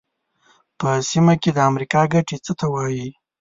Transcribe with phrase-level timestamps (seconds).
[0.79, 3.07] په سیمه کې د امریکا ګټې څه ته وایي.